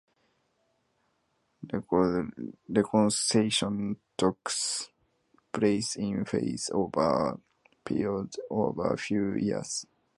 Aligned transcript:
Reconstruction 2.67 3.97
took 4.17 4.49
place 5.53 5.95
in 5.95 6.25
phases 6.25 6.71
over 6.73 7.37
a 7.37 7.39
period 7.85 8.33
of 8.49 8.79
a 8.79 8.97
few 8.97 9.35
years. 9.35 9.85